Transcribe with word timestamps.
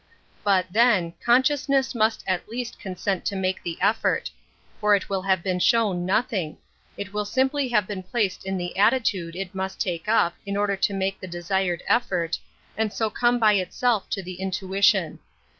But, 0.43 0.65
then, 0.71 1.13
consciouenefis 1.23 1.93
must 1.93 2.23
at 2.25 2.49
least 2.49 2.79
consent 2.79 3.23
to 3.25 3.35
make 3.35 3.61
the 3.61 3.77
effort. 3.79 4.31
For 4.79 4.95
it 4.95 5.09
will 5.09 5.21
have 5.21 5.43
been 5.43 5.59
shown 5.59 6.07
nothing; 6.07 6.57
it 6.97 7.13
will 7.13 7.23
simply 7.23 7.67
have 7.69 7.85
been 7.85 8.01
placed 8.01 8.43
in 8.43 8.57
the 8.57 8.77
attitude 8.79 9.35
it 9.35 9.53
must 9.53 9.79
take 9.79 10.07
up 10.07 10.33
in 10.43 10.57
order 10.57 10.75
to 10.75 10.93
make 10.95 11.19
the 11.19 11.27
de 11.27 11.43
sired 11.43 11.83
effort, 11.87 12.39
and 12.75 12.91
so 12.91 13.11
come 13.11 13.37
by 13.37 13.53
itself 13.53 14.09
to 14.09 14.23
the 14.23 14.41
intuition. 14.41 15.19